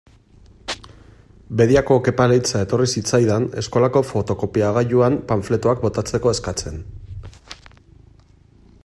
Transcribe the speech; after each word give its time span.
Bediako 1.59 1.97
Kepa 2.07 2.25
Leiza 2.31 2.61
etorri 2.67 2.87
zitzaidan, 3.01 3.45
eskolako 3.63 4.03
fotokopiagailuan 4.13 5.19
panfletoak 5.33 5.85
botatzeko 5.87 6.35
eskatzen. 6.37 6.83